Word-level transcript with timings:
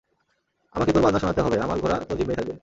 আমাকে 0.75 0.91
তোর 0.91 1.03
বাজনা 1.03 1.19
শোনাতে 1.19 1.41
হবে, 1.41 1.57
আমার 1.59 1.77
ঘোড়া 1.79 1.97
তোর 1.99 2.17
জিম্মেয় 2.17 2.37
থাকবে। 2.39 2.53